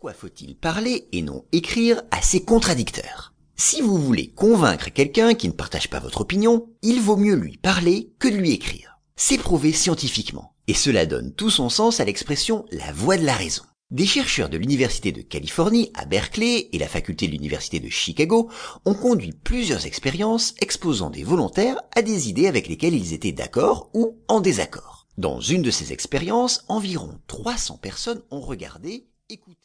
Pourquoi 0.00 0.18
faut-il 0.18 0.56
parler 0.56 1.08
et 1.12 1.20
non 1.20 1.44
écrire 1.52 2.00
à 2.10 2.22
ses 2.22 2.42
contradicteurs? 2.42 3.34
Si 3.56 3.82
vous 3.82 3.98
voulez 3.98 4.28
convaincre 4.28 4.88
quelqu'un 4.88 5.34
qui 5.34 5.46
ne 5.46 5.52
partage 5.52 5.90
pas 5.90 6.00
votre 6.00 6.22
opinion, 6.22 6.70
il 6.80 7.02
vaut 7.02 7.18
mieux 7.18 7.34
lui 7.34 7.58
parler 7.58 8.10
que 8.18 8.28
de 8.28 8.36
lui 8.36 8.52
écrire. 8.52 8.98
C'est 9.14 9.36
prouvé 9.36 9.72
scientifiquement, 9.72 10.54
et 10.68 10.72
cela 10.72 11.04
donne 11.04 11.34
tout 11.34 11.50
son 11.50 11.68
sens 11.68 12.00
à 12.00 12.06
l'expression 12.06 12.64
la 12.70 12.90
voix 12.92 13.18
de 13.18 13.26
la 13.26 13.34
raison. 13.34 13.62
Des 13.90 14.06
chercheurs 14.06 14.48
de 14.48 14.56
l'Université 14.56 15.12
de 15.12 15.20
Californie 15.20 15.90
à 15.92 16.06
Berkeley 16.06 16.70
et 16.72 16.78
la 16.78 16.88
faculté 16.88 17.26
de 17.26 17.32
l'Université 17.32 17.78
de 17.78 17.90
Chicago 17.90 18.48
ont 18.86 18.94
conduit 18.94 19.34
plusieurs 19.34 19.84
expériences 19.84 20.54
exposant 20.62 21.10
des 21.10 21.24
volontaires 21.24 21.76
à 21.94 22.00
des 22.00 22.30
idées 22.30 22.46
avec 22.46 22.68
lesquelles 22.68 22.94
ils 22.94 23.12
étaient 23.12 23.32
d'accord 23.32 23.90
ou 23.92 24.16
en 24.28 24.40
désaccord. 24.40 25.08
Dans 25.18 25.40
une 25.42 25.60
de 25.60 25.70
ces 25.70 25.92
expériences, 25.92 26.64
environ 26.68 27.18
300 27.26 27.76
personnes 27.82 28.22
ont 28.30 28.40
regardé, 28.40 29.06
écouté 29.28 29.58